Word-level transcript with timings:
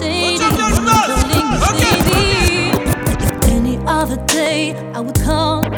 Mercedes. 0.00 0.40
Okay. 1.70 2.72
Any 3.52 3.76
other 3.86 4.16
day 4.26 4.74
I 4.94 5.00
would 5.00 5.14
come. 5.20 5.69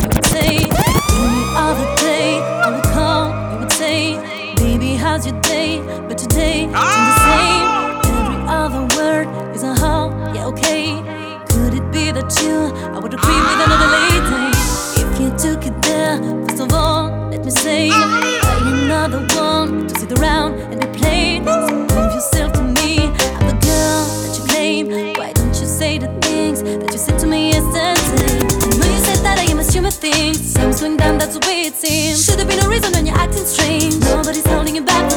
doing 30.83 30.97
damn 30.97 31.17
that's 31.17 31.39
the 31.39 31.47
way 31.47 31.63
it 31.63 31.75
seems. 31.75 32.25
Should 32.25 32.41
have 32.41 32.49
been 32.49 32.65
a 32.65 32.69
reason 32.69 32.93
when 32.93 33.07
you're 33.07 33.17
acting 33.17 33.45
strange. 33.45 34.01
Nobody's 34.01 34.47
holding 34.47 34.75
you 34.75 34.83
back. 34.83 35.12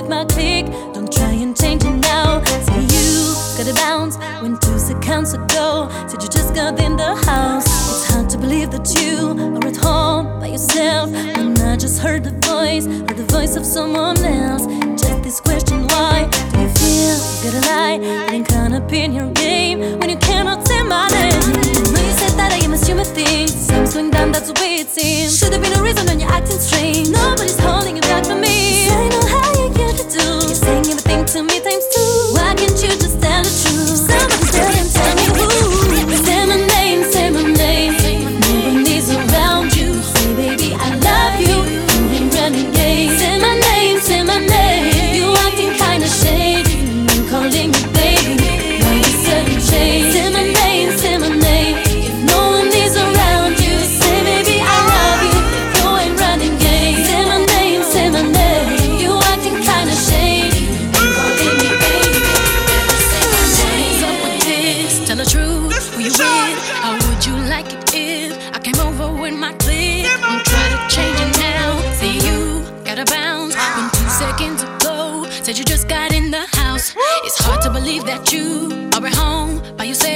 with 0.00 0.08
my 0.08 0.24
click, 0.24 0.66
Don't 0.92 1.12
try 1.12 1.30
and 1.30 1.56
change 1.56 1.84
it 1.84 1.90
now. 1.90 2.42
Say 2.44 2.82
you 2.94 3.34
got 3.56 3.68
a 3.70 3.74
bounce 3.74 4.16
when 4.42 4.58
two 4.58 4.78
seconds 4.78 5.34
ago. 5.34 5.88
Said 6.08 6.22
you 6.22 6.28
just 6.28 6.54
got 6.54 6.80
in 6.80 6.96
the 6.96 7.14
house. 7.26 7.66
It's 7.66 8.12
hard 8.12 8.28
to 8.30 8.38
believe 8.38 8.70
that 8.72 8.86
you 8.98 9.30
are 9.56 9.66
at 9.66 9.76
home 9.76 10.40
by 10.40 10.48
yourself. 10.48 11.10
And 11.14 11.58
I 11.58 11.76
just 11.76 12.00
heard 12.00 12.24
the 12.24 12.34
voice, 12.48 12.86
or 12.86 13.14
the 13.14 13.26
voice 13.30 13.56
of 13.56 13.64
someone 13.64 14.18
else. 14.24 14.66
Just 15.00 15.22
this 15.22 15.40
question 15.40 15.86
why 15.88 16.28
do 16.52 16.60
you 16.60 16.68
feel 16.78 17.18
you 17.44 17.50
Got 17.50 17.54
a 17.54 17.62
lie? 17.70 17.98
Getting 18.26 18.44
caught 18.44 18.72
up 18.72 18.92
in 18.92 19.12
your 19.12 19.30
game 19.32 19.78
when 20.00 20.08
you 20.08 20.16
cannot 20.16 20.66
say 20.66 20.82
my 20.82 21.08
name. 21.08 21.32
I 21.32 21.90
know 21.94 22.02
you 22.08 22.14
said 22.20 22.34
that 22.40 22.50
I 22.52 22.64
am 22.64 22.72
a 22.72 22.74
assuming 22.74 23.06
things. 23.06 23.52
Seems 23.52 23.94
going 23.94 24.10
down, 24.10 24.32
that's 24.32 24.50
the 24.50 24.60
way 24.60 24.76
it 24.76 24.88
seems. 24.88 25.38
Should 25.38 25.52
have 25.52 25.62
been 25.62 25.78
a 25.78 25.82
reason 25.82 26.06
when 26.06 26.18
you're 26.20 26.30
acting 26.32 26.58
strange. 26.58 27.10
Nobody's 27.10 27.58
holding 27.58 27.96
you 27.96 28.02
back 28.02 28.24
from 28.24 28.40
me. 28.40 28.88
I 28.88 29.08
know 29.08 29.26
how 29.26 29.53
you 29.78 30.04
do? 30.10 30.24
You're 30.46 30.54
saying 30.54 30.86
everything 30.86 31.24
to 31.24 31.42
me 31.42 31.60
times 31.60 31.86
two. 31.94 32.34
Why 32.34 32.54
can't 32.54 32.78
you 32.82 32.90
just 32.98 33.20
tell 33.20 33.42
the 33.42 33.50
truth? 33.62 33.93
home 79.12 79.60
by 79.76 79.84
yourself. 79.84 80.13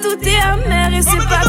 tout 0.00 0.18
est 0.22 0.40
amer 0.40 0.94
et 0.94 1.02
c'est 1.02 1.16
pas 1.28 1.40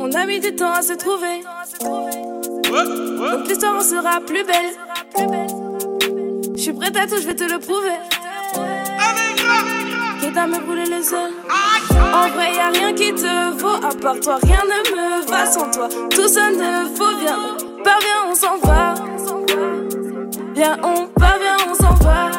On 0.00 0.12
a 0.12 0.26
mis 0.26 0.40
du 0.40 0.54
temps 0.54 0.72
à 0.72 0.82
se 0.82 0.94
trouver. 0.94 1.42
L'histoire 3.46 3.76
en 3.76 3.80
sera 3.80 4.20
plus 4.20 4.44
belle. 4.44 4.74
Je 6.56 6.60
suis 6.60 6.72
prête 6.72 6.96
à 6.96 7.06
tout, 7.06 7.16
je 7.20 7.26
vais 7.26 7.34
te 7.34 7.44
le 7.44 7.58
prouver. 7.58 7.98
Me 10.46 10.60
brûler. 10.60 11.67
En 12.12 12.28
vrai, 12.28 12.54
y 12.54 12.58
a 12.58 12.70
rien 12.70 12.92
qui 12.92 13.12
te 13.12 13.58
vaut. 13.58 13.76
À 13.84 13.94
part 13.94 14.20
toi, 14.20 14.38
rien 14.42 14.62
ne 14.64 14.96
me 14.96 15.30
va 15.30 15.46
sans 15.46 15.70
toi. 15.70 15.88
Tout 16.10 16.28
ça 16.28 16.50
ne 16.50 16.88
vaut 16.96 17.16
bien. 17.20 17.38
Pas 17.84 17.98
bien, 18.00 18.30
on 18.30 18.34
s'en 18.34 18.58
va. 18.62 18.94
Viens, 20.54 20.76
on 20.82 21.06
part, 21.18 21.38
viens, 21.40 21.56
on 21.70 21.74
s'en 21.74 21.94
va. 22.04 22.30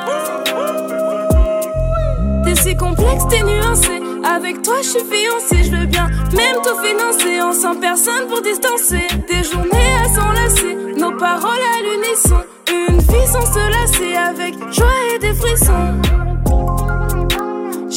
T'es 2.44 2.56
si 2.56 2.76
complexe, 2.76 3.28
t'es 3.30 3.44
nuancé. 3.44 4.02
Avec 4.24 4.62
toi, 4.62 4.76
je 4.82 4.90
suis 4.90 5.00
fiancé, 5.00 5.64
je 5.64 5.76
veux 5.76 5.86
bien 5.86 6.10
même 6.36 6.62
tout 6.64 6.78
financer. 6.82 7.42
On 7.42 7.54
sent 7.54 7.80
personne 7.82 8.28
pour 8.28 8.42
distancer. 8.42 9.08
Des 9.28 9.44
journées 9.44 9.96
à 10.04 10.10
s'enlacer, 10.10 10.76
nos 10.98 11.12
paroles 11.18 11.66
à 11.76 11.82
l'unisson. 11.82 12.42
Une 12.72 13.00
vie 13.00 13.28
sans 13.28 13.46
se 13.46 13.60
lasser, 13.60 14.16
avec 14.16 14.56
joie 14.72 14.88
et 15.14 15.20
des 15.20 15.34
frissons. 15.34 16.02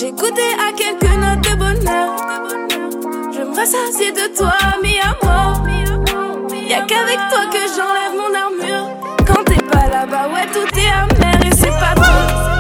J'ai 0.03 0.11
goûté 0.11 0.43
à 0.59 0.73
quelques 0.73 1.15
notes 1.15 1.49
de 1.49 1.55
bonheur. 1.55 2.17
Je 3.33 3.41
me 3.41 3.55
rassasier 3.55 4.11
de 4.11 4.37
toi, 4.37 4.53
mi 4.83 4.99
amour. 4.99 5.63
Y'a 6.69 6.81
qu'avec 6.87 7.19
toi 7.31 7.47
que 7.53 7.59
j'enlève 7.77 8.17
mon 8.17 8.35
armure. 8.35 8.89
Quand 9.25 9.45
t'es 9.45 9.63
pas 9.63 9.87
là-bas, 9.87 10.29
ouais, 10.35 10.49
tout 10.53 10.77
est 10.77 10.91
amer 10.91 11.47
et 11.47 11.55
c'est 11.55 11.69
pas 11.69 11.95
trop. 11.95 12.52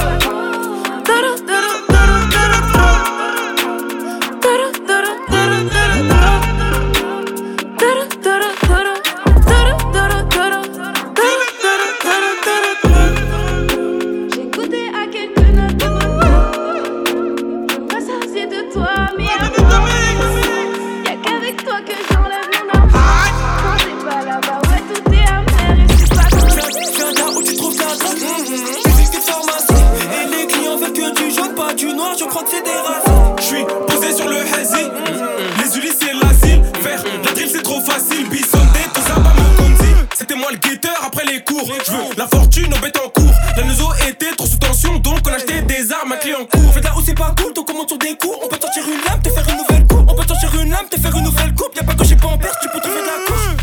Une 48.86 49.04
lame, 49.04 49.22
te 49.22 49.30
faire 49.30 49.48
une 49.48 49.56
nouvelle 49.56 49.86
coupe. 49.86 50.08
On 50.08 50.14
peut 50.14 50.24
te 50.24 50.28
sortir 50.28 50.60
une 50.60 50.70
lame, 50.70 50.88
te 50.90 51.00
faire 51.00 51.16
une 51.16 51.24
nouvelle 51.24 51.54
coupe. 51.54 51.74
Y'a 51.76 51.84
pas 51.84 51.94
que 51.94 52.04
j'ai 52.04 52.16
pas 52.16 52.28
en 52.28 52.38
perte, 52.38 52.58
tu 52.62 52.68
peux 52.68 52.80
trouver 52.80 53.00
de 53.00 53.06
la 53.06 53.26
couche. 53.26 53.56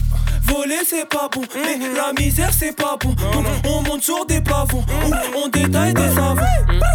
Voler 0.44 0.80
c'est 0.90 1.08
pas 1.08 1.30
bon, 1.32 1.42
mais 1.54 1.78
la 1.96 2.12
misère 2.20 2.50
c'est 2.58 2.76
pas 2.76 2.98
bon. 3.00 3.10
Donc 3.32 3.46
on 3.66 3.82
monte 3.84 4.02
sur 4.04 4.26
des 4.26 4.42
pavons, 4.42 4.84
ou 5.06 5.14
on 5.44 5.48
détaille 5.48 5.94
des 5.94 6.10
savons. 6.10 6.42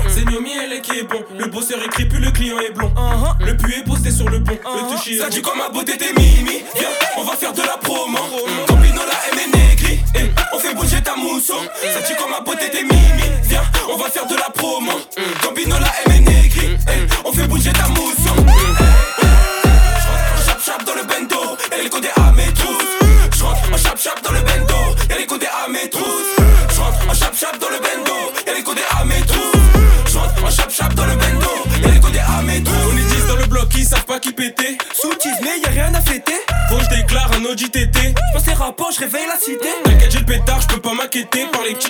C'est 0.09 0.25
Nomi 0.25 0.51
elle 0.61 0.81
qui 0.81 0.99
est 0.99 1.05
bon. 1.05 1.23
Le 1.39 1.47
bosseur 1.47 1.79
écrit 1.85 2.07
plus 2.07 2.19
le 2.19 2.33
client 2.33 2.59
est 2.59 2.73
blond. 2.73 2.93
Le 3.41 3.57
pu 3.57 3.75
est 3.79 3.85
posté 3.85 4.11
sur 4.11 4.29
le 4.29 4.43
pont. 4.43 4.59
Le 4.65 4.97
toucher. 4.97 5.19
Ça 5.19 5.29
dit 5.29 5.41
comme 5.41 5.59
ma 5.59 5.69
beauté 5.69 5.97
t'es 5.97 6.13
mimi. 6.17 6.65
Viens, 6.75 6.89
on 7.17 7.23
va 7.23 7.37
faire 7.37 7.53
de 7.53 7.63
la 7.63 7.77
promo. 7.77 8.19
Campino 8.67 9.03
la 9.07 9.33
M 9.33 9.39
est 9.39 9.57
négri. 9.57 10.01
Et 10.17 10.31
on 10.53 10.59
fait 10.59 10.75
bouger 10.75 11.01
ta 11.01 11.15
mousson. 11.15 11.55
Ça 11.81 12.01
dit 12.01 12.15
comme 12.19 12.31
ma 12.31 12.41
beauté 12.41 12.71
t'es 12.73 12.83
mimi. 12.83 13.31
Viens, 13.45 13.63
on 13.89 13.97
va 13.97 14.11
faire 14.11 14.27
de 14.27 14.35
la 14.35 14.51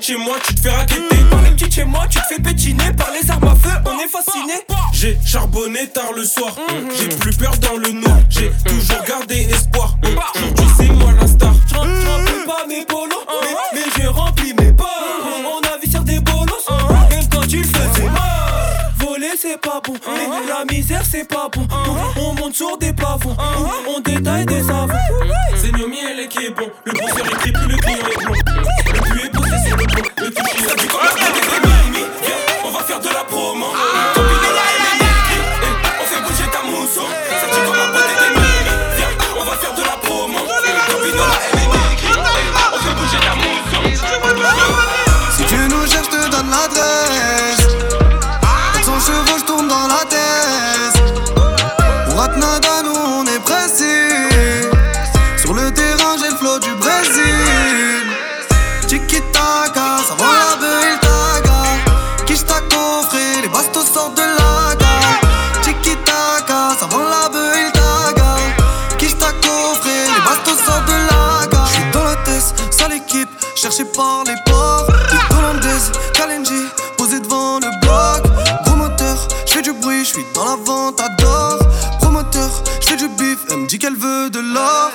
chez 0.05 0.17
moi, 0.17 0.37
tu 0.47 0.55
te 0.55 0.61
fais 0.61 0.71
raqueter. 0.71 1.17
Par 1.31 1.41
les 1.41 1.51
petites 1.53 1.75
chez 1.75 1.85
moi, 1.85 2.05
tu 2.11 2.19
te 2.19 2.25
fais 2.29 2.39
pétiner. 2.39 2.93
Par 2.93 3.09
les 3.11 3.31
armes 3.31 3.49
à 3.49 3.55
feu, 3.55 3.75
on 3.87 3.99
est 3.99 4.09
fasciné. 4.09 4.53
J'ai 4.93 5.19
charbonné 5.25 5.89
tard 5.89 6.13
le 6.15 6.25
soir. 6.25 6.55
J'ai 6.99 7.09
plus 7.09 7.35
peur 7.35 7.57
dans 7.57 7.79
le 7.79 7.91
noir. 7.91 8.19
J'ai 8.29 8.53
toujours 8.67 9.03
gardé 9.09 9.49
espoir. 9.51 9.97
Aujourd'hui, 10.03 10.67
c'est 10.77 10.93
moi 10.93 11.11
la 11.19 11.27
star. 11.27 11.55
Je 11.67 11.75
remplis 11.75 12.45
pas 12.47 12.67
mes 12.69 12.85
polos, 12.85 13.25
mais, 13.41 13.57
mais 13.73 13.85
j'ai 13.97 14.07
rempli 14.07 14.53
mes 14.53 14.73
pas. 14.75 14.91
On 15.25 15.67
a 15.67 15.79
vu 15.83 15.91
sur 15.91 16.03
des 16.03 16.21
bolos, 16.21 16.69
même 17.09 17.29
quand 17.33 17.47
tu 17.47 17.59
le 17.59 17.65
faisais 17.65 18.05
mal. 18.05 18.93
Voler 18.99 19.33
c'est 19.41 19.61
pas 19.61 19.81
bon, 19.83 19.95
mais 20.07 20.29
la 20.47 20.65
misère 20.71 21.03
c'est 21.11 21.27
pas 21.27 21.49
bon. 21.51 21.67
On 22.17 22.35
monte 22.35 22.55
sur 22.55 22.77
des 22.77 22.93
pavons, 22.93 23.37
on 23.89 24.01
détaille 24.01 24.45
des 24.45 24.63
savons. 24.63 24.93
C'est 25.57 25.73
Nomi 25.73 25.97
elle 26.11 26.21
est 26.21 26.29
qui 26.29 26.45
est 26.45 26.51
bon. 26.51 26.69
Le 26.85 26.93
bosseur 26.93 27.34
par 73.97 74.25
les 74.25 74.35
pauvres. 74.47 74.87
Hollandaise, 75.31 75.93
Kalenji, 76.13 76.69
posé 76.97 77.21
devant 77.21 77.59
le 77.59 77.69
bloc. 77.81 78.33
Gros 78.65 78.77
moteur, 78.77 79.17
j'fais 79.47 79.63
du 79.63 79.73
bruit, 79.73 80.05
j'suis 80.05 80.25
dans 80.35 80.45
la 80.45 80.57
vente, 80.65 81.01
adore. 81.01 81.59
Promoteur, 82.01 82.51
j'fais 82.81 82.97
du 82.97 83.09
bif, 83.09 83.39
elle 83.51 83.59
me 83.59 83.67
dit 83.67 83.79
qu'elle 83.79 83.97
veut 83.97 84.31
de 84.31 84.41
l'or. 84.41 84.91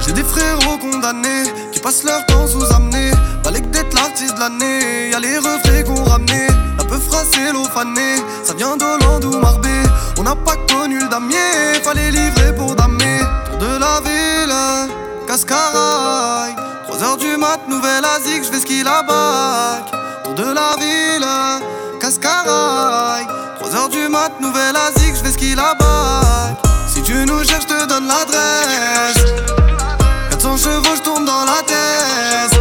J'ai 0.00 0.12
des 0.12 0.24
frérots 0.24 0.78
condamnés 0.78 1.44
qui 1.72 1.80
passent 1.80 2.04
leur 2.04 2.24
temps 2.26 2.46
sous 2.46 2.64
amener. 2.72 3.10
Fallait 3.44 3.60
que 3.60 3.68
d'être 3.68 3.94
l'artiste 3.94 4.34
de 4.34 4.40
l'année. 4.40 5.10
Y'a 5.10 5.20
les 5.20 5.38
reflets 5.38 5.84
qu'on 5.84 6.02
ramenait. 6.04 6.48
La 6.78 6.84
peu 6.84 6.98
c'est 7.30 7.52
l'eau 7.52 7.64
fanée. 7.64 8.16
Ça 8.44 8.54
vient 8.54 8.76
d'Hollande 8.76 9.24
ou 9.24 9.38
Marbé. 9.38 9.70
On 10.18 10.24
n'a 10.24 10.34
pas 10.34 10.56
connu 10.68 10.98
le 10.98 11.08
damier. 11.08 11.80
Fallait 11.82 12.10
livrer 12.10 12.54
pour 12.56 12.74
damer. 12.74 13.20
Tour 13.46 13.58
de 13.58 13.78
la 13.78 14.00
ville, 14.00 14.90
Cascaraï. 15.26 16.71
3 17.02 17.10
heures 17.10 17.16
du 17.16 17.36
mat, 17.36 17.58
nouvelle 17.68 18.04
Asie, 18.04 18.44
j'vais 18.44 18.60
ski 18.60 18.84
la 18.84 19.02
bac. 19.02 19.90
Tour 20.22 20.34
de 20.34 20.44
la 20.44 20.76
ville, 20.78 21.26
Cascaraï. 22.00 23.26
3 23.58 23.74
heures 23.74 23.88
du 23.88 24.08
mat, 24.08 24.30
nouvelle 24.40 24.76
Asie, 24.76 25.12
j'vais 25.18 25.32
ski 25.32 25.56
la 25.56 25.74
bac. 25.74 26.56
Si 26.86 27.02
tu 27.02 27.14
nous 27.26 27.42
cherches, 27.42 27.64
je 27.68 27.74
te 27.74 27.86
donne 27.88 28.06
l'adresse. 28.06 29.18
400 30.30 30.56
chevaux, 30.58 30.94
je 30.94 31.00
tourne 31.00 31.24
dans 31.24 31.44
la 31.44 31.62
tête. 31.66 32.60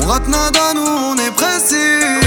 On 0.00 0.06
rate 0.06 0.28
nada, 0.28 0.72
nous 0.74 0.86
on 0.86 1.16
est 1.18 1.30
pressés. 1.32 2.25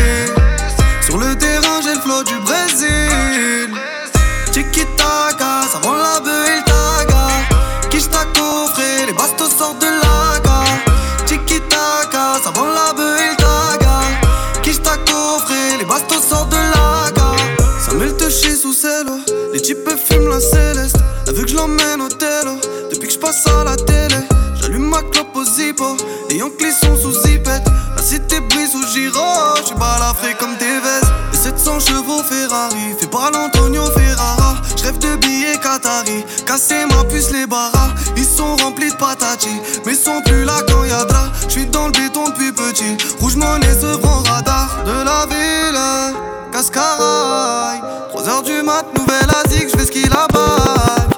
Les 19.54 19.62
types 19.62 19.90
fument 20.06 20.30
la 20.30 20.40
céleste. 20.40 20.98
Elle 21.28 21.36
veut 21.36 21.44
que 21.44 21.50
je 21.50 21.56
l'emmène 21.56 22.02
au 22.02 22.10
télo. 22.10 22.58
Depuis 22.92 23.08
que 23.08 23.14
je 23.14 23.20
passe 23.20 23.46
à 23.48 23.64
la 23.64 23.76
télé, 23.76 24.18
J'allume 24.62 24.90
ma 24.90 25.02
clope 25.02 25.36
au 25.36 25.44
zippo, 25.44 25.96
les 26.30 26.38
Yankees 26.38 26.74
sous 27.02 27.12
zipette. 27.22 27.64
La 27.96 28.02
cité 28.02 28.40
brise 28.42 28.76
ou 28.76 28.86
giro, 28.88 29.24
j'suis 29.64 29.76
balafré 29.76 30.36
comme 30.40 30.56
des 30.58 30.66
vestes. 30.66 31.12
Les 31.32 31.38
700 31.38 31.80
chevaux 31.80 32.22
Ferrari, 32.24 32.94
fais 33.00 33.08
pas 33.08 33.32
l'Antonio 33.32 33.86
Ferrara. 33.86 34.56
J'rêve 34.76 34.98
de 35.00 35.16
billets 35.16 35.58
Qatari, 35.62 36.26
casser 36.46 36.86
ma 36.90 37.04
puce 37.06 37.32
les 37.32 37.48
barras. 37.48 37.94
Ils 38.18 38.26
sont 38.26 38.58
remplis 38.58 38.92
de 38.92 38.98
patati, 38.98 39.50
mais 39.86 39.96
sont 39.96 40.22
plus 40.26 40.44
là 40.44 40.62
quand 40.68 40.84
y'a 40.84 41.06
de 41.06 41.14
J'suis 41.48 41.66
dans 41.68 41.88
le 41.88 41.92
béton 41.94 42.26
depuis 42.26 42.52
petit, 42.52 42.98
rouge 43.20 43.38
monnaie 43.38 43.74
ce 43.80 43.98
grand 43.98 44.24
radar 44.24 44.84
de 44.86 44.92
la 44.92 45.26
ville. 45.26 46.39
Cascaraï, 46.60 47.80
3h 48.14 48.44
du 48.44 48.62
mat, 48.64 48.84
nouvelle 48.94 49.30
Asique, 49.46 49.70
j'fais 49.70 49.86
ce 49.86 49.92
qu'il 49.92 50.12
a 50.12 50.28
bac. 50.28 51.18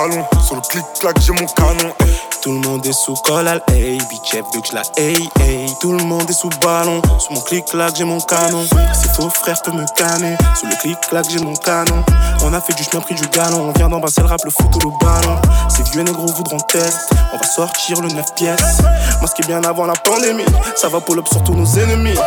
Ballon, 0.00 0.24
sur 0.46 0.56
le 0.56 0.62
clic-clac, 0.62 1.20
j'ai 1.20 1.32
mon 1.32 1.46
canon, 1.46 1.92
hey. 2.00 2.16
Tout 2.42 2.52
le 2.52 2.58
monde 2.60 2.86
est 2.86 2.92
sous 2.92 3.14
collal, 3.14 3.62
hey, 3.70 3.98
bitch, 3.98 4.34
elle 4.34 4.42
veut 4.54 4.60
que 4.62 4.68
je 4.68 4.74
la 4.74 4.82
hey, 4.96 5.28
hey. 5.40 5.74
Tout 5.80 5.92
le 5.92 6.02
monde 6.04 6.28
est 6.28 6.34
sous 6.34 6.48
ballon, 6.62 7.02
sous 7.18 7.32
mon 7.34 7.40
clic-clac, 7.40 7.96
j'ai 7.96 8.04
mon 8.04 8.20
canon. 8.20 8.64
C'est 8.94 9.14
faux 9.14 9.28
frère 9.28 9.60
peut 9.62 9.72
me 9.72 9.84
canner, 9.96 10.36
sous 10.58 10.66
le 10.66 10.74
clic-clac, 10.76 11.26
j'ai 11.28 11.38
mon 11.38 11.54
canon. 11.54 12.02
On 12.42 12.52
a 12.54 12.60
fait 12.60 12.72
du 12.74 12.84
chemin, 12.84 13.02
pris 13.02 13.14
du 13.14 13.26
galon, 13.28 13.68
on 13.68 13.72
vient 13.72 13.88
d'en 13.88 14.00
le 14.00 14.26
rap, 14.26 14.40
le 14.44 14.50
foot 14.50 14.74
ou 14.76 14.88
le 14.88 15.04
ballon. 15.04 15.36
Ces 15.68 15.82
vieux 15.82 16.02
négros 16.02 16.26
voudront 16.26 16.60
test, 16.60 17.10
on 17.32 17.36
va 17.36 17.44
sortir 17.44 18.00
le 18.00 18.08
9 18.08 18.34
pièces. 18.34 18.78
Est 19.38 19.46
bien 19.46 19.62
avant 19.64 19.86
la 19.86 19.94
pandémie, 19.94 20.44
ça 20.76 20.88
va 20.88 21.00
pull 21.00 21.18
up 21.18 21.26
sur 21.30 21.42
tous 21.44 21.54
nos 21.54 21.64
ennemis. 21.78 22.18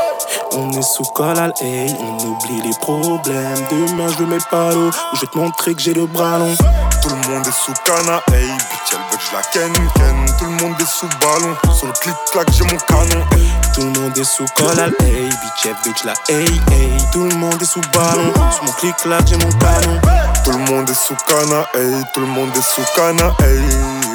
On 0.54 0.72
est 0.72 0.82
sous 0.82 1.04
collal, 1.04 1.54
hey, 1.62 1.94
on 2.00 2.18
oublie 2.26 2.62
les 2.64 2.76
problèmes. 2.80 3.60
Demain, 3.70 4.08
je 4.18 4.24
mets 4.24 4.38
pas 4.50 4.72
l'eau, 4.72 4.90
je 5.14 5.22
vais 5.22 5.28
te 5.28 5.38
montrer 5.38 5.76
que 5.76 5.82
j'ai 5.82 5.94
le 5.94 6.08
bras 6.08 6.40
long. 6.40 6.56
Tout 7.04 7.10
le 7.10 7.34
monde 7.34 7.46
est 7.46 7.52
sous 7.52 7.74
cana, 7.84 8.24
hey, 8.32 8.48
bitch, 8.48 8.94
elle 8.94 8.98
veut 9.12 9.18
que 9.18 9.24
je 9.30 9.34
la 9.36 9.42
ken, 9.52 9.74
ken. 9.96 10.38
Tout 10.40 10.46
le 10.46 10.52
monde 10.52 10.80
est 10.80 10.86
sous 10.86 11.10
ballon, 11.20 11.54
sur 11.76 11.88
le 11.88 11.92
clic-clac, 11.92 12.48
j'ai 12.54 12.64
mon 12.64 12.78
canon. 12.78 13.26
Tout 13.74 13.82
le 13.82 14.00
monde 14.00 14.18
est 14.18 14.24
sous 14.24 14.46
collal, 14.56 14.94
hey, 15.02 15.28
bitch, 15.28 15.66
elle 15.66 15.76
veut 15.84 15.92
que 15.92 16.00
je 16.00 16.06
la 16.06 16.14
hey, 16.30 16.62
hey. 16.72 16.98
Tout 17.12 17.26
le 17.26 17.36
monde 17.36 17.62
est 17.62 17.66
sous 17.66 17.82
ballon, 17.94 18.32
sur 18.54 18.64
mon 18.64 18.72
clic-clac, 18.72 19.28
j'ai 19.28 19.36
mon 19.36 19.52
canon. 19.52 20.00
Tout 20.46 20.52
le 20.52 20.60
monde 20.60 20.90
est 20.90 20.94
sous 20.94 21.18
cana, 21.28 21.68
hey, 21.76 22.06
tout 22.14 22.22
le 22.22 22.28
monde 22.28 22.56
est 22.56 22.62
sous 22.62 22.86
cana, 22.96 23.34
hey, 23.42 23.60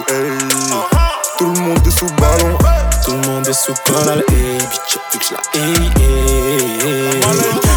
hey. 0.09 0.39
Tout 1.37 1.53
le 1.53 1.61
monde 1.61 1.87
est 1.87 1.91
sous 1.91 2.07
ballon. 2.07 2.57
Tout 3.05 3.13
le 3.13 3.29
monde 3.29 3.47
est 3.47 3.53
sous 3.53 3.75
collal, 3.85 4.25
hey, 4.31 4.59
bitch, 4.59 4.97
elle 4.97 5.03
veut 5.13 5.19
que 5.19 5.25
je 5.27 5.35
la 5.35 5.41
hey, 5.61 5.91
hey, 6.01 7.13
hey. 7.13 7.23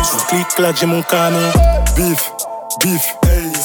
Sur 0.06 0.15
mon 0.15 0.24
clic-clac, 0.30 0.77
j'ai 0.77 0.86
mon 0.86 1.01
canon. 1.03 1.51
Bif, 1.98 2.32
bif, 2.80 3.16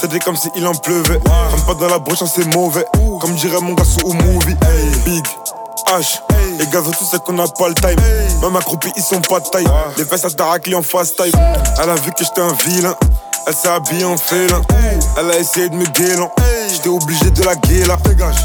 c'était 0.01 0.19
comme 0.19 0.37
si 0.37 0.49
il 0.57 0.67
en 0.67 0.75
pleuvait. 0.75 1.21
Comme 1.51 1.63
pas 1.67 1.75
dans 1.75 1.89
la 1.89 1.99
broche, 1.99 2.19
c'est 2.27 2.47
mauvais. 2.55 2.85
Comme 3.21 3.35
dirait 3.35 3.61
mon 3.61 3.75
gars 3.75 3.85
sous 3.85 4.07
au 4.07 4.13
movie. 4.13 4.57
Big, 5.05 5.25
H, 5.89 6.21
les 6.59 6.67
gars, 6.67 6.83
tous 6.83 7.07
c'est 7.11 7.23
qu'on 7.23 7.35
n'a 7.35 7.47
pas 7.47 7.69
le 7.69 7.75
time. 7.75 8.01
Même 8.43 8.57
accroupis, 8.57 8.93
ils 8.97 9.03
sont 9.03 9.21
pas 9.21 9.41
de 9.41 9.49
taille. 9.49 9.67
Les 9.97 10.05
fesses 10.05 10.25
à 10.25 10.31
Daracli 10.31 10.75
en 10.75 10.83
fast 10.83 11.17
time. 11.17 11.39
Elle 11.83 11.91
a 11.91 11.95
vu 11.95 12.11
que 12.13 12.25
j'étais 12.25 12.41
un 12.41 12.53
vilain. 12.65 12.97
Elle 13.49 13.55
s'est 13.55 13.69
habillée 13.69 14.05
en 14.05 14.17
félin. 14.17 14.61
Elle 15.17 15.31
a 15.31 15.39
essayé 15.39 15.69
de 15.69 15.77
me 15.77 15.85
guélan. 15.87 16.33
J'étais 16.69 16.89
obligé 16.89 17.31
de 17.31 17.45
la 17.45 17.55
guéla. 17.55 17.97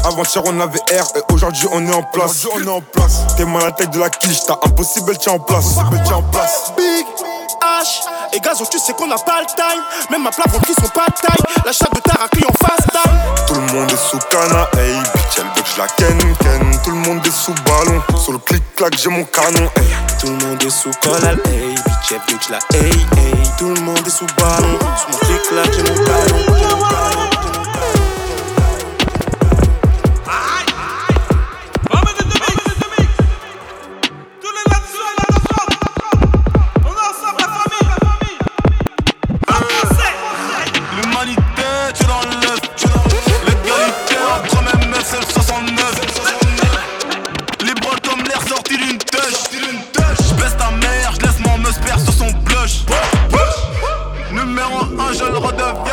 Avant-hier, 0.04 0.44
on 0.46 0.60
avait 0.60 0.78
R 0.78 1.06
et 1.16 1.32
aujourd'hui, 1.32 1.66
on 1.72 1.84
est 1.86 1.94
en 1.94 2.04
place. 2.04 2.46
on 2.54 2.62
est 2.62 2.68
en 2.68 2.80
place. 2.80 3.22
T'es 3.36 3.44
mal 3.44 3.62
à 3.62 3.66
la 3.66 3.72
tête 3.72 3.90
de 3.90 3.98
la 3.98 4.08
quiche, 4.10 4.44
t'as 4.46 4.58
impossible, 4.64 5.16
tiens 5.18 5.32
en 5.32 5.38
place. 5.40 5.74
Tiens 6.04 6.16
en 6.16 6.22
place. 6.22 6.72
Big 6.76 7.04
H 7.62 8.36
et 8.36 8.40
gazo, 8.40 8.64
tu 8.70 8.78
sais 8.78 8.92
qu'on 8.92 9.08
n'a 9.08 9.18
pas 9.18 9.40
le 9.40 9.46
time. 9.46 9.82
Même 10.10 10.22
ma 10.22 10.30
plafond 10.30 10.60
qui 10.60 10.72
sont 10.72 10.88
pas 10.94 11.06
de 11.06 11.26
taille. 11.26 11.62
La 11.66 11.72
chatte 11.72 11.94
de 11.94 12.00
Tarakli 12.00 12.44
en 12.44 12.66
fast 12.66 12.88
time. 12.90 13.12
Tout 13.46 13.54
le 13.54 13.72
monde 13.72 13.90
est 13.90 13.96
sous 13.96 14.18
cana, 14.30 14.68
hey, 14.78 14.94
bitch, 14.98 15.38
elle 15.38 15.44
veut 15.44 15.62
que 15.62 15.68
je 15.74 15.78
la 15.78 15.86
ken, 15.88 16.18
ken. 16.40 16.80
Tout 16.84 16.90
le 16.90 16.96
monde 16.96 17.26
est 17.26 17.30
sous 17.30 17.54
ballon, 17.66 18.00
sur 18.18 18.32
le 18.32 18.38
clic-clac, 18.38 18.96
j'ai 18.96 19.10
mon 19.10 19.24
canon, 19.24 19.68
hey. 19.76 19.84
Tout 20.20 20.26
le 20.26 20.46
monde 20.46 20.62
est 20.62 20.70
sous 20.70 20.90
collal, 21.02 21.40
hey, 21.46 21.71
bitch, 21.84 22.12
que 22.26 22.44
je 22.44 22.52
la 22.52 22.58
hey, 22.74 22.92
hey. 23.16 23.42
Tout 23.58 23.74
le 23.74 23.80
monde 23.80 24.06
est 24.06 24.10
sous 24.10 24.26
ballon, 24.36 24.78
sur 24.96 25.08
mon 25.10 25.18
mon 25.18 25.18
canon. 25.18 25.72
J'ai 25.72 25.82
mon 25.82 26.54
canon. 26.54 27.31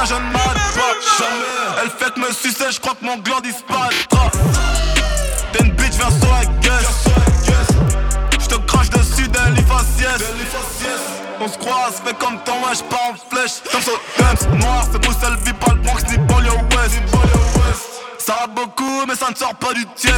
Je 0.05 0.13
ne 0.13 0.33
pas. 0.33 0.53
Jamais. 1.17 1.83
Elle 1.83 1.89
fait 1.89 2.13
que 2.13 2.19
me 2.19 2.31
sucer, 2.33 2.71
je 2.71 2.79
crois 2.79 2.95
que 2.95 3.05
mon 3.05 3.17
gland 3.17 3.39
disparaîtra. 3.41 4.31
T'es 5.51 5.63
une 5.63 5.71
bitch, 5.71 5.93
viens 5.93 6.11
sur 6.19 6.31
la 6.31 6.45
gueule. 6.61 6.85
J'te 8.39 8.65
crache 8.65 8.89
dessus 8.89 9.27
d'un 9.27 9.49
lit 9.51 9.63
faciès. 9.63 10.21
On 11.41 11.47
se 11.47 11.57
croise, 11.57 12.01
fait 12.05 12.17
comme 12.17 12.37
ton 12.43 12.53
ouais, 12.53 12.75
j'pars 12.75 13.11
en 13.11 13.35
flèche. 13.35 13.61
Comme 13.71 13.81
ça, 13.81 13.91
Dumps, 14.17 14.61
noir, 14.61 14.83
c'est 14.91 15.01
Bruxelles, 15.01 15.37
vit 15.45 15.53
pas 15.53 15.71
le 15.71 15.79
Bronx, 15.79 16.01
ni 16.09 16.17
banlieue 16.17 16.51
ouest. 16.51 16.99
Ça 18.17 18.33
va 18.41 18.47
beaucoup, 18.47 19.05
mais 19.07 19.15
ça 19.15 19.29
ne 19.29 19.35
sort 19.35 19.55
pas 19.55 19.73
du 19.73 19.85
tiers. 19.95 20.15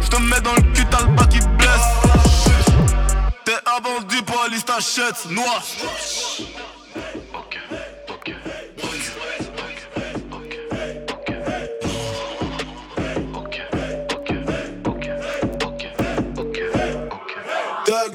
J'te 0.00 0.20
mets 0.20 0.40
dans 0.40 0.54
le 0.54 0.62
cul, 0.72 0.86
t'as 0.90 1.00
le 1.00 1.08
bas 1.08 1.26
qui 1.26 1.40
blesse. 1.40 1.70
T'es 3.44 3.52
vendu 3.82 4.22
pour 4.22 4.40
la 4.44 4.48
liste 4.48 4.70
achète, 4.70 5.30
noir. 5.30 5.62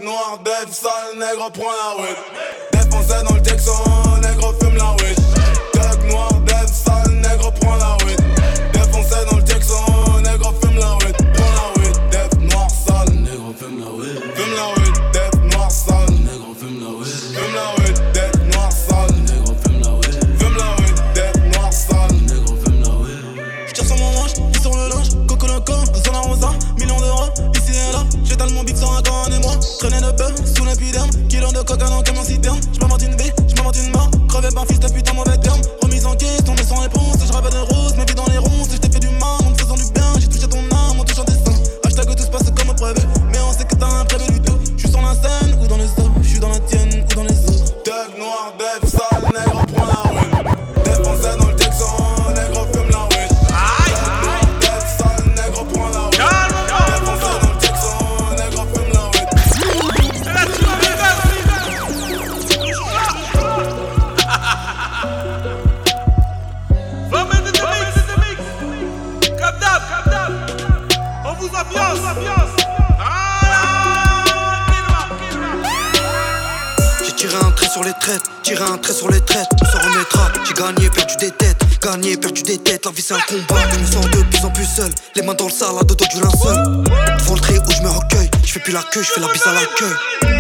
Noir, 0.01 0.39
dev, 0.43 0.71
sale, 0.71 1.17
nègre, 1.17 1.51
prends 1.51 1.71
la 1.71 2.03
route. 2.03 2.17
Défoncé 2.71 3.23
dans 3.27 3.35
le 3.35 3.41
Texan, 3.41 3.73
Tiré 77.23 77.35
un 77.35 77.51
trait 77.51 77.69
sur 77.69 77.85
les 77.85 77.93
traites, 78.01 78.21
tiré 78.43 78.61
un 78.63 78.77
trait 78.77 78.91
sur 78.91 79.09
les 79.09 79.21
traites, 79.21 79.47
on 79.61 79.65
s'en 79.65 79.79
remettra. 79.79 80.29
J'ai 80.45 80.53
gagné, 80.55 80.89
perdu 80.89 81.15
des 81.21 81.31
têtes, 81.31 81.55
gagné, 81.81 82.17
perdu 82.17 82.43
des 82.43 82.57
têtes. 82.57 82.83
La 82.83 82.91
vie 82.91 83.01
c'est 83.01 83.13
un 83.13 83.19
combat, 83.21 83.61
je 83.71 83.79
me 83.79 83.85
sens 83.85 84.05
de 84.11 84.23
plus 84.23 84.43
en 84.43 84.49
plus 84.49 84.65
seul. 84.65 84.91
Les 85.15 85.21
mains 85.21 85.33
dans 85.33 85.45
le 85.45 85.51
salade, 85.51 85.85
dos 85.85 85.95
du 85.95 86.19
linceul. 86.19 86.83
Devant 87.19 87.35
le 87.35 87.39
trait 87.39 87.59
où 87.59 87.71
je 87.71 87.81
me 87.81 87.87
recueille, 87.87 88.29
je 88.43 88.51
fais 88.51 88.59
plus 88.59 88.73
la 88.73 88.83
queue, 88.91 89.01
je 89.01 89.11
fais 89.13 89.21
la 89.21 89.27
bise 89.31 89.47
à 89.47 89.53
l'accueil. 89.53 89.95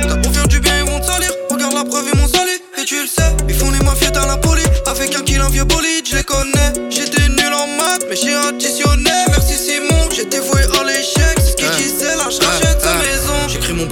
T'as 0.09 0.17
pour 0.17 0.33
faire 0.33 0.47
du 0.49 0.59
bien, 0.59 0.73
ils 0.83 0.91
vont 0.91 0.99
te 0.99 1.05
salir. 1.05 1.31
Regarde 1.49 1.73
la 1.73 1.85
preuve, 1.85 2.03
ils 2.13 2.19
m'ont 2.19 2.27
sali, 2.27 2.51
et 2.77 2.83
tu 2.83 3.01
le 3.01 3.07
sais. 3.07 3.33
Ils 3.47 3.55
font 3.55 3.71
les 3.71 3.79
mafieux 3.79 4.11
dans 4.11 4.25
la 4.25 4.35
police, 4.35 4.67
avec 4.85 5.15
un 5.15 5.21
kill, 5.21 5.39
un 5.39 5.47
vieux 5.47 5.63
bolide, 5.63 6.05
je 6.05 6.17
les 6.17 6.23
connais. 6.25 6.73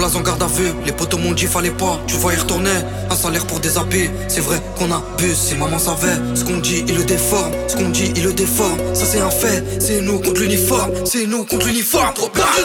À 0.03 0.47
vue, 0.47 0.71
les 0.85 0.91
potos 0.91 1.19
m'ont 1.19 1.33
dit 1.33 1.45
fallait 1.45 1.69
pas. 1.71 1.99
Tu 2.07 2.15
vois 2.15 2.33
y 2.33 2.35
retourner, 2.35 2.69
un 3.09 3.15
salaire 3.15 3.45
pour 3.45 3.59
des 3.59 3.77
habits. 3.77 4.09
C'est 4.27 4.41
vrai 4.41 4.61
qu'on 4.77 4.91
abuse, 4.91 5.37
si 5.37 5.55
maman 5.55 5.79
savait. 5.79 6.17
Ce 6.35 6.43
qu'on 6.43 6.57
dit, 6.57 6.83
il 6.87 6.95
le 6.95 7.03
déforme. 7.03 7.51
Ce 7.67 7.75
qu'on 7.75 7.89
dit, 7.89 8.11
il 8.15 8.23
le 8.23 8.33
déforme. 8.33 8.79
Ça 8.93 9.05
c'est 9.05 9.19
un 9.19 9.29
fait, 9.29 9.63
c'est 9.79 10.01
nous 10.01 10.19
contre 10.19 10.41
l'uniforme. 10.41 10.91
C'est 11.05 11.25
nous 11.25 11.45
contre 11.45 11.67
l'uniforme. 11.67 12.13
Trop 12.13 12.29
perdu 12.29 12.61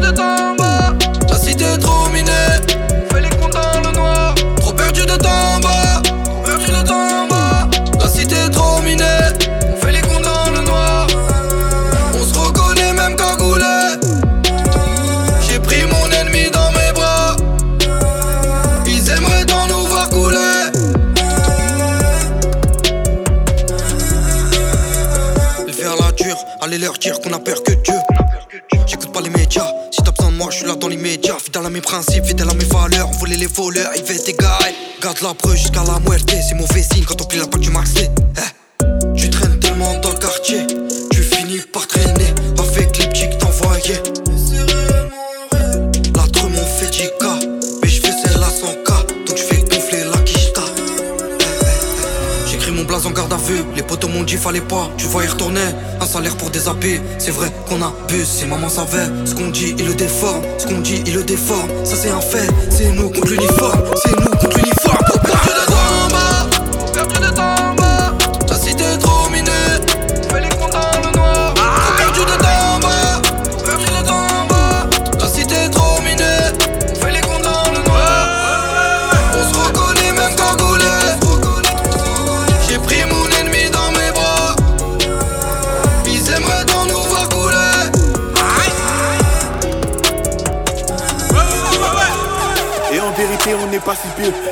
de 0.00 0.10
temps 0.10 0.61
mes 31.72 31.80
principes, 31.80 32.26
fidèle 32.26 32.50
à 32.50 32.54
mes 32.54 32.64
valeurs. 32.64 33.08
On 33.08 33.18
volait 33.18 33.36
les 33.36 33.46
voleurs, 33.46 33.90
ils 33.96 34.02
tes 34.02 34.34
gars. 34.34 34.58
Garde 35.00 35.20
la 35.22 35.34
preuve 35.34 35.56
jusqu'à 35.56 35.82
la 35.84 35.98
muerte, 36.00 36.30
abuse, 58.12 58.28
si 58.28 58.46
maman 58.46 58.68
savait. 58.68 59.08
Ce 59.24 59.34
qu'on 59.34 59.48
dit, 59.48 59.74
il 59.78 59.86
le 59.86 59.94
déforme, 59.94 60.42
ce 60.58 60.66
qu'on 60.66 60.80
dit, 60.80 61.02
il 61.06 61.14
le 61.14 61.24
déforme. 61.24 61.70
Ça 61.84 61.96
c'est 61.96 62.10
un 62.10 62.20
fait, 62.20 62.48
c'est 62.70 62.90
nous 62.92 63.10
contre 63.10 63.28
l'uniforme, 63.28 63.80
c'est 63.96 64.10
nous 64.10 64.21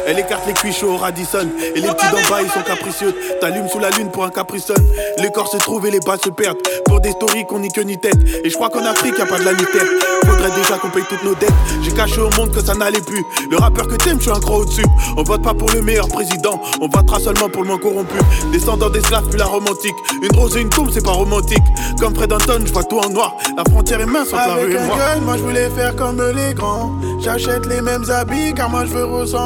Elle 0.06 0.18
écarte 0.18 0.46
les 0.46 0.52
cuits 0.52 0.72
chauds 0.72 0.94
au 0.94 0.96
Radisson. 0.96 1.48
Et 1.74 1.80
les 1.80 1.88
petits 1.88 2.06
d'en 2.06 2.28
bas, 2.28 2.42
ils 2.42 2.50
sont 2.50 2.62
capricieux. 2.62 3.14
T'allumes 3.40 3.68
sous 3.68 3.78
la 3.78 3.90
lune 3.90 4.10
pour 4.10 4.24
un 4.24 4.30
capricon. 4.30 4.74
Les 5.18 5.30
corps 5.30 5.48
se 5.48 5.56
trouvent 5.58 5.86
et 5.86 5.90
les 5.90 6.00
balles 6.00 6.20
se 6.24 6.30
perdent. 6.30 6.58
Pour 6.86 7.00
des 7.00 7.10
stories 7.12 7.46
qu'on 7.46 7.60
n'y 7.60 7.68
que 7.70 7.80
ni 7.80 7.98
tête. 7.98 8.16
Et 8.44 8.50
je 8.50 8.54
crois 8.54 8.68
qu'en 8.70 8.84
Afrique, 8.84 9.18
y 9.18 9.22
a 9.22 9.26
pas 9.26 9.38
de 9.38 9.44
la 9.44 9.54
tête. 9.54 9.86
Faudrait 10.24 10.50
déjà 10.50 10.78
qu'on 10.78 10.90
paye 10.90 11.04
toutes 11.08 11.24
nos 11.24 11.34
dettes. 11.34 11.52
J'ai 11.82 11.92
caché 11.92 12.20
au 12.20 12.30
monde 12.36 12.52
que 12.52 12.64
ça 12.64 12.74
n'allait 12.74 13.00
plus. 13.00 13.24
Le 13.50 13.56
rappeur 13.56 13.88
que 13.88 13.96
t'aimes, 13.96 14.18
je 14.18 14.24
suis 14.24 14.30
un 14.30 14.38
gros 14.38 14.62
au-dessus. 14.62 14.86
On 15.16 15.22
vote 15.22 15.42
pas 15.42 15.54
pour 15.54 15.70
le 15.70 15.82
meilleur 15.82 16.08
président. 16.08 16.60
On 16.80 16.88
votera 16.88 17.18
seulement 17.18 17.48
pour 17.48 17.62
le 17.62 17.68
moins 17.68 17.78
corrompu. 17.78 18.18
Descendant 18.52 18.90
d'esclaves, 18.90 19.28
plus 19.28 19.38
la 19.38 19.46
romantique. 19.46 19.96
Une 20.22 20.36
rose 20.38 20.56
et 20.56 20.60
une 20.60 20.70
tombe, 20.70 20.90
c'est 20.92 21.04
pas 21.04 21.12
romantique. 21.12 21.58
Comme 21.98 22.14
Fred 22.14 22.32
Anton, 22.32 22.62
je 22.64 22.72
vois 22.72 22.84
tout 22.84 22.98
en 22.98 23.08
noir. 23.08 23.36
La 23.56 23.64
frontière 23.64 24.00
est 24.00 24.06
mince 24.06 24.32
entre 24.32 24.48
la 24.48 24.54
rue 24.54 24.72
et 24.72 25.20
moi 25.20 25.36
je 25.36 25.42
voulais 25.42 25.68
faire 25.70 25.94
comme 25.96 26.22
les 26.22 26.54
grands. 26.54 26.92
J'achète 27.20 27.66
les 27.66 27.80
mêmes 27.80 28.08
habits 28.10 28.54
car 28.54 28.70
moi 28.70 28.84
je 28.84 28.92
veux 28.92 29.04
ressembler 29.04 29.39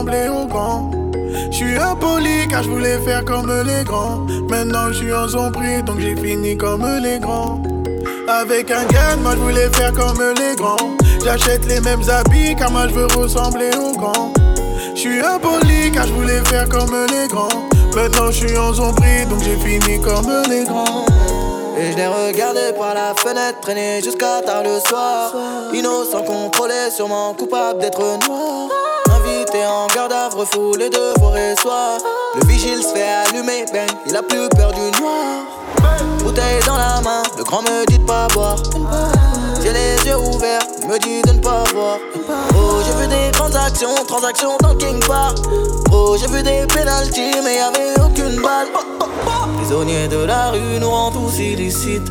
Je 1.51 1.57
suis 1.57 1.77
impoli 1.77 2.49
car 2.51 2.65
je 2.65 2.69
voulais 2.69 2.99
faire 2.99 3.25
comme 3.25 3.51
les 3.63 3.85
grands. 3.85 4.27
Maintenant 4.49 4.89
je 4.89 4.95
suis 4.95 5.13
en 5.13 5.29
zombie 5.29 5.83
donc 5.85 6.01
j'ai 6.01 6.17
fini 6.17 6.57
comme 6.57 6.85
les 7.01 7.21
grands. 7.21 7.63
Avec 8.29 8.73
un 8.73 8.85
gun, 8.87 9.17
moi 9.23 9.33
je 9.37 9.41
voulais 9.41 9.71
faire 9.73 9.93
comme 9.93 10.21
les 10.21 10.57
grands. 10.57 10.97
J'achète 11.25 11.67
les 11.67 11.81
mêmes 11.81 12.03
habits 12.11 12.57
car 12.57 12.73
moi 12.73 12.89
je 12.89 12.95
veux 12.95 13.07
ressembler 13.07 13.71
aux 13.77 13.97
grands. 13.97 14.33
Je 14.95 15.01
suis 15.01 15.21
impoli 15.21 15.93
car 15.93 16.07
je 16.09 16.13
voulais 16.13 16.43
faire 16.47 16.69
comme 16.69 16.95
les 17.13 17.29
grands. 17.29 17.69
Maintenant 17.95 18.33
je 18.33 18.47
suis 18.47 18.59
en 18.59 18.73
zombie 18.73 19.25
donc 19.31 19.43
j'ai 19.45 19.57
fini 19.57 20.01
comme 20.01 20.27
les 20.51 20.65
grands. 20.65 21.07
Et 21.79 21.93
je 21.93 21.97
les 21.97 22.07
regardais 22.07 22.73
par 22.77 22.95
la 22.95 23.15
fenêtre 23.15 23.61
traîner 23.61 24.01
jusqu'à 24.03 24.43
tard 24.45 24.65
le 24.65 24.81
soir. 24.89 25.33
Innocent 25.73 26.23
contrôlé, 26.23 26.91
sûrement 26.91 27.33
coupable 27.35 27.81
d'être 27.81 28.01
noir. 28.27 28.94
En 29.67 29.87
garde 29.87 30.13
à 30.13 30.29
fou 30.31 30.75
les 30.79 30.91
devoirs 30.91 31.37
et. 31.37 31.55
Le 32.35 32.47
vigile 32.47 32.83
se 32.83 32.89
fait 32.89 33.03
allumer, 33.03 33.65
ben 33.73 33.87
il 34.07 34.15
a 34.15 34.23
plus 34.23 34.49
peur 34.51 34.73
du 34.73 34.81
noir. 35.01 35.47
Bouteille 36.19 36.61
dans 36.67 36.77
la 36.77 37.01
main, 37.01 37.23
le 37.39 37.45
grand 37.45 37.63
me 37.63 37.87
dit 37.87 37.99
de 37.99 38.05
pas 38.05 38.27
boire. 38.35 38.57
J'ai 39.63 39.73
les 39.73 39.97
yeux 40.07 40.19
ouverts, 40.19 40.67
il 40.83 40.89
me 40.89 40.99
dit 40.99 41.23
de 41.23 41.33
ne 41.33 41.41
pas 41.41 41.65
voir. 41.73 41.99
Oh, 42.55 42.81
j'ai 42.85 42.93
vu 43.01 43.07
des 43.07 43.31
transactions, 43.33 43.95
transactions 44.07 44.59
dans 44.61 44.75
King 44.75 45.01
Park. 45.07 45.39
Oh, 45.91 46.17
j'ai 46.21 46.27
vu 46.27 46.43
des 46.43 46.67
pénalties, 46.67 47.41
mais 47.43 47.57
y'avait 47.57 47.99
aucune 48.05 48.43
balle. 48.43 48.69
Prisonniers 49.57 50.09
de 50.09 50.25
la 50.25 50.51
rue 50.51 50.79
nous 50.81 50.91
rendent 50.91 51.15
tous 51.15 51.39
illicites. 51.39 52.11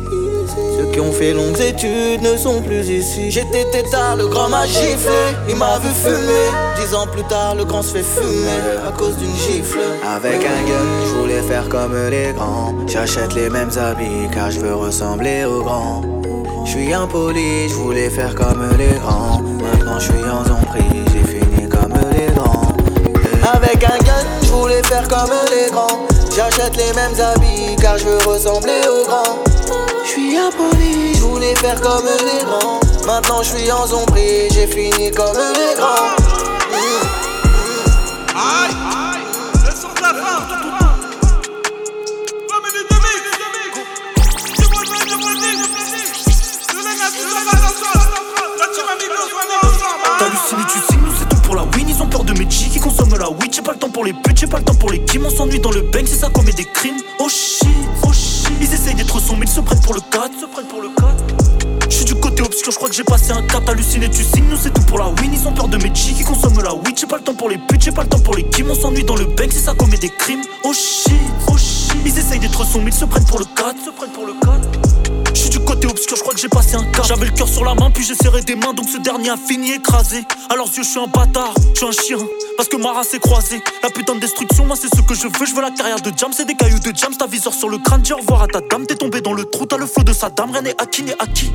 Ceux 0.76 0.86
qui 0.92 1.00
ont 1.00 1.12
fait 1.12 1.32
longues 1.32 1.60
études 1.60 2.22
ne 2.22 2.36
sont 2.36 2.62
plus 2.62 2.88
ici. 2.88 3.30
J'étais 3.30 3.64
tétard, 3.70 4.16
le 4.16 4.26
grand 4.28 4.48
m'a 4.48 4.66
giflé, 4.66 5.34
il 5.48 5.56
m'a 5.56 5.78
vu 5.78 5.88
fumer. 5.88 6.48
Dix 6.80 6.94
ans 6.94 7.06
plus 7.06 7.24
tard, 7.24 7.54
le 7.54 7.64
grand 7.64 7.82
se 7.82 7.96
fait 7.96 8.04
fumer 8.04 8.78
à 8.86 8.92
cause 8.92 9.16
d'une 9.16 9.34
gifle. 9.34 9.78
Avec 10.04 10.36
un 10.36 10.62
gun, 10.68 11.06
je 11.06 11.14
voulais 11.20 11.42
faire 11.42 11.68
comme 11.68 11.94
les 12.10 12.32
grands. 12.32 12.74
J'achète 12.86 13.34
les 13.34 13.50
mêmes 13.50 13.70
habits 13.76 14.28
car 14.32 14.50
je 14.50 14.60
veux 14.60 14.74
ressembler 14.74 15.44
aux 15.44 15.62
grands. 15.62 16.02
Je 16.64 16.70
suis 16.70 16.94
impoli, 16.94 17.68
je 17.68 17.74
voulais 17.74 18.10
faire 18.10 18.34
comme 18.34 18.64
les 18.78 18.98
grands. 18.98 19.42
Maintenant 19.42 19.98
je 19.98 20.12
suis 20.12 20.24
en 20.24 20.44
zombie, 20.44 21.04
j'ai 21.12 21.38
fini 21.38 21.68
comme 21.68 21.94
les 22.16 22.32
grands. 22.32 22.68
Avec 23.52 23.82
un 23.84 23.98
gun, 23.98 24.24
je 24.42 24.48
voulais 24.48 24.82
faire 24.84 25.06
comme 25.08 25.34
les 25.50 25.70
grands. 25.70 26.06
J'achète 26.34 26.76
les 26.76 26.92
mêmes 26.94 27.18
habits 27.20 27.76
car 27.80 27.98
je 27.98 28.04
veux 28.04 28.18
ressembler 28.26 28.80
aux 28.88 29.06
grands. 29.06 29.83
Suis 30.14 30.38
impoli, 30.38 31.12
je 31.16 31.22
voulais 31.22 31.56
faire 31.56 31.80
comme 31.80 32.06
les 32.06 32.44
grands. 32.44 32.78
Maintenant 33.04 33.42
je 33.42 33.56
suis 33.56 33.72
en 33.72 33.84
zombie, 33.84 34.48
j'ai 34.52 34.68
fini 34.68 35.10
comme 35.10 35.36
les 35.36 35.74
grands. 35.74 36.14
Aïe, 38.36 38.76
aïe, 38.94 39.24
de 50.54 50.62
tu 50.70 50.78
signes, 50.78 51.00
nous 51.04 51.12
c'est 51.18 51.28
tout 51.28 51.42
pour 51.42 51.56
la 51.56 51.62
win. 51.62 51.88
Ils 51.88 52.00
ont 52.00 52.06
peur 52.06 52.22
de 52.22 52.38
mes 52.38 52.46
qui 52.46 52.78
consomment 52.78 53.18
la 53.18 53.30
weed. 53.30 53.52
J'ai 53.52 53.62
pas 53.62 53.72
le 53.72 53.78
temps 53.78 53.90
pour 53.90 54.04
les 54.04 54.12
putes, 54.12 54.38
j'ai 54.38 54.46
pas 54.46 54.58
le 54.58 54.64
temps 54.64 54.76
pour 54.76 54.90
les 54.92 55.00
kim. 55.00 55.24
D'être 58.94 59.20
sombres, 59.20 59.42
ils 59.42 59.48
se 59.48 59.60
prennent 59.60 59.80
pour 59.80 59.94
le 59.94 60.00
4. 60.00 60.30
Se 60.40 60.46
prennent 60.46 60.66
pour 60.66 60.82
le 60.82 60.88
4. 60.88 61.06
Je 61.88 61.96
suis 61.96 62.04
du 62.04 62.14
côté 62.14 62.42
obscur, 62.42 62.72
je 62.72 62.76
crois 62.76 62.88
que 62.88 62.94
j'ai 62.94 63.04
passé 63.04 63.32
un 63.32 63.42
cap. 63.42 63.64
T'hallucines 63.64 64.02
et 64.02 64.10
tu 64.10 64.22
signes, 64.24 64.48
nous 64.48 64.56
c'est 64.56 64.72
tout 64.72 64.82
pour 64.82 64.98
la 64.98 65.08
win. 65.08 65.32
Ils 65.32 65.46
ont 65.46 65.52
peur 65.52 65.68
de 65.68 65.76
mes 65.76 65.94
G 65.94 66.12
qui 66.12 66.24
consomment 66.24 66.62
la 66.62 66.74
weed. 66.74 66.98
J'ai 66.98 67.06
pas 67.06 67.16
le 67.16 67.22
temps 67.22 67.34
pour 67.34 67.48
les 67.48 67.58
putes, 67.58 67.82
j'ai 67.82 67.92
pas 67.92 68.02
le 68.02 68.08
temps 68.08 68.20
pour 68.20 68.34
les 68.34 68.44
kim. 68.44 68.70
On 68.70 68.74
s'ennuie 68.74 69.04
dans 69.04 69.16
le 69.16 69.26
bang, 69.26 69.48
c'est 69.50 69.60
ça 69.60 69.74
qu'on 69.74 69.86
met 69.86 69.98
des 69.98 70.10
crimes. 70.10 70.42
Oh 70.64 70.72
shit, 70.72 71.14
oh 71.48 71.56
shit. 71.56 71.94
Ils 72.04 72.18
essayent 72.18 72.40
d'être 72.40 72.64
sombres, 72.66 72.88
ils 72.88 72.94
se 72.94 73.04
prennent 73.04 73.24
pour 73.24 73.38
le 73.38 73.44
4. 73.44 73.76
Se 73.84 73.90
prennent 73.90 74.10
pour 74.10 74.23
le 75.84 75.92
4. 75.92 75.96
Je 75.96 76.02
suis 76.02 76.14
du 76.14 76.14
côté 76.14 76.14
côté 76.14 76.14
obscur, 76.14 76.16
je 76.16 76.22
crois 76.22 76.34
que 76.34 76.40
j'ai 76.40 76.48
passé 76.48 76.74
un 76.76 76.84
cap. 76.84 77.04
J'avais 77.06 77.26
le 77.26 77.32
cœur 77.32 77.48
sur 77.48 77.64
la 77.64 77.74
main, 77.74 77.90
puis 77.90 78.04
j'ai 78.04 78.14
serré 78.14 78.42
des 78.42 78.56
mains, 78.56 78.72
donc 78.72 78.88
ce 78.88 78.98
dernier 78.98 79.30
a 79.30 79.36
fini 79.36 79.72
écrasé. 79.72 80.24
À 80.50 80.56
leurs 80.56 80.66
yeux, 80.68 80.82
je 80.82 80.88
suis 80.88 81.00
un 81.00 81.06
bâtard, 81.06 81.54
je 81.74 81.78
suis 81.78 81.86
un 81.86 81.92
chien, 81.92 82.26
parce 82.56 82.68
que 82.68 82.76
ma 82.76 82.92
race 82.92 83.14
est 83.14 83.20
croisée. 83.20 83.62
La 83.82 83.90
putain 83.90 84.14
de 84.14 84.20
destruction, 84.20 84.66
moi 84.66 84.76
c'est 84.76 84.94
ce 84.94 85.02
que 85.02 85.14
je 85.14 85.26
veux, 85.26 85.46
je 85.46 85.54
veux 85.54 85.62
la 85.62 85.70
carrière 85.70 86.00
de 86.00 86.12
Jam, 86.16 86.30
c'est 86.32 86.46
des 86.46 86.54
cailloux 86.54 86.78
de 86.78 86.92
Jam, 86.94 87.14
ta 87.16 87.26
viseur 87.26 87.52
sur 87.52 87.68
le 87.68 87.78
crâne, 87.78 88.02
dis 88.02 88.12
au 88.12 88.18
revoir 88.18 88.42
à 88.42 88.46
ta 88.46 88.60
dame, 88.60 88.86
t'es 88.86 88.96
tombé 88.96 89.20
dans 89.20 89.32
le 89.32 89.44
trou, 89.44 89.66
t'as 89.66 89.78
le 89.78 89.86
flot 89.86 90.04
de 90.04 90.12
sa 90.12 90.30
dame, 90.30 90.50
rien 90.50 90.62
n'est 90.62 90.80
acquis, 90.80 91.02
n'est 91.02 91.16
acquis. 91.18 91.52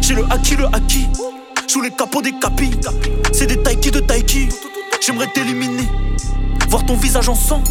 J'ai 0.00 0.14
le 0.14 0.24
acquis, 0.30 0.56
le 0.56 0.66
acquis. 0.66 1.08
Joue 1.68 1.80
les 1.80 1.90
capots 1.90 2.22
des 2.22 2.32
capis, 2.38 2.70
c'est 3.32 3.46
des 3.46 3.60
taiki 3.60 3.90
de 3.90 4.00
taiki. 4.00 4.48
J'aimerais 5.04 5.26
t'éliminer, 5.34 5.88
voir 6.68 6.86
ton 6.86 6.94
visage 6.94 7.28
en 7.28 7.34
sang. 7.34 7.62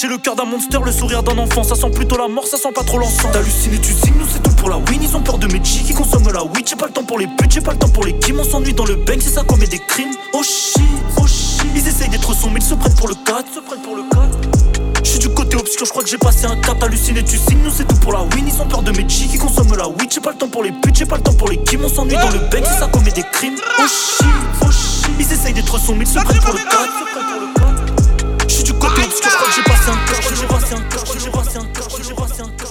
J'ai 0.00 0.08
le 0.08 0.16
cœur 0.16 0.34
d'un 0.34 0.46
monster, 0.46 0.78
le 0.82 0.92
sourire 0.92 1.22
d'un 1.22 1.36
enfant. 1.36 1.62
Ça 1.62 1.74
sent 1.74 1.90
plutôt 1.90 2.16
la 2.16 2.26
mort, 2.26 2.46
ça 2.46 2.56
sent 2.56 2.72
pas 2.74 2.82
trop 2.82 2.98
l'encens. 2.98 3.30
T'hallucines 3.32 3.78
tu 3.82 3.92
signes, 3.92 4.14
nous 4.18 4.26
c'est 4.32 4.42
tout 4.42 4.52
pour 4.52 4.70
la 4.70 4.78
win. 4.78 5.02
Ils 5.02 5.14
ont 5.14 5.20
peur 5.20 5.36
de 5.36 5.46
mes 5.52 5.60
qui 5.60 5.92
consomment 5.92 6.32
la 6.32 6.42
weed. 6.42 6.66
J'ai 6.66 6.76
pas 6.76 6.86
le 6.86 6.92
temps 6.92 7.04
pour 7.04 7.18
les 7.18 7.26
putes, 7.26 7.50
j'ai 7.50 7.60
pas 7.60 7.72
le 7.72 7.78
temps 7.78 7.88
pour 7.90 8.06
les 8.06 8.18
kim. 8.18 8.40
On 8.40 8.44
s'ennuie 8.44 8.72
dans 8.72 8.86
le 8.86 8.96
bang, 8.96 9.18
c'est 9.20 9.28
ça 9.28 9.42
commet 9.42 9.66
des 9.66 9.78
crimes. 9.78 10.14
Oh 10.32 10.42
shit, 10.42 10.80
oh 11.18 11.26
shit. 11.26 11.66
Ils 11.74 11.86
essayent 11.86 12.08
d'être 12.08 12.34
sombres, 12.34 12.56
ils 12.56 12.62
se 12.62 12.72
prennent 12.72 12.94
pour 12.94 13.08
le 13.08 13.14
4. 13.14 13.44
Se 13.54 13.60
prennent 13.60 13.82
pour 13.82 13.94
le 13.94 14.04
4. 14.10 15.04
J'suis 15.04 15.18
du 15.18 15.28
côté 15.28 15.58
obscur, 15.58 15.84
je 15.84 15.90
crois 15.90 16.02
que 16.02 16.08
j'ai 16.08 16.16
passé 16.16 16.46
un 16.46 16.56
cap. 16.56 16.78
T'hallucines 16.78 17.18
et 17.18 17.22
tu 17.22 17.36
signes, 17.36 17.62
nous 17.62 17.70
c'est 17.70 17.86
tout 17.86 17.96
pour 17.96 18.14
la 18.14 18.22
win. 18.22 18.48
Ils 18.48 18.62
ont 18.62 18.66
peur 18.66 18.82
de 18.82 18.92
mes 18.92 19.06
qui 19.06 19.36
consomment 19.36 19.76
la 19.76 19.86
weed. 19.86 20.10
J'ai 20.10 20.20
pas 20.20 20.30
le 20.30 20.38
temps 20.38 20.48
pour 20.48 20.62
les 20.62 20.72
putes, 20.72 20.96
j'ai 20.96 21.04
pas 21.04 21.16
le 21.16 21.22
temps 21.22 21.34
pour 21.34 21.48
les 21.48 21.58
kim. 21.64 21.84
On 21.84 21.90
s'ennuie 21.90 22.16
dans 22.16 22.30
le 22.30 22.38
bang, 22.50 22.64
c'est 22.64 22.78
ça 22.78 22.86
commet 22.86 23.10
des 23.10 23.24
crimes. 23.30 23.58
Oh 23.78 23.82
shit, 23.82 24.26
oh 24.62 24.70
shit. 24.70 25.10
Ils 25.18 25.30
essayent 25.30 25.52
d'être 25.52 25.78
sombres, 25.78 26.00
ils 26.00 26.06
se 26.06 26.18
prennent 26.20 26.40
pour 26.40 26.54
le 26.54 26.60
4 26.60 27.39
côté 28.80 29.04
obscur, 29.04 29.30
je 29.30 29.36
crois 29.36 29.48
que 29.48 29.54
j'ai 29.54 29.62
passé 29.62 29.90
un 29.90 30.06
quart, 30.06 30.22
je 30.22 30.34
j'ai 30.34 30.46
passé 30.46 30.74
un 30.74 30.80
quart, 30.80 31.06
je 31.06 31.18
j'ai 31.18 31.30
passé 31.30 31.58
un 31.58 32.02
j'ai 32.02 32.14
passé 32.14 32.42
un 32.42 32.48
quart. 32.48 32.69